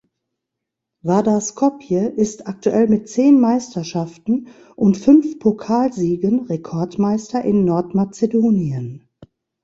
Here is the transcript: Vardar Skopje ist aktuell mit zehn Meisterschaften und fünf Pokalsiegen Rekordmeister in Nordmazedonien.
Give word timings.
Vardar 1.03 1.39
Skopje 1.41 2.07
ist 2.07 2.47
aktuell 2.47 2.89
mit 2.89 3.07
zehn 3.07 3.39
Meisterschaften 3.39 4.47
und 4.75 4.97
fünf 4.97 5.37
Pokalsiegen 5.37 6.47
Rekordmeister 6.47 7.43
in 7.45 7.65
Nordmazedonien. 7.65 9.07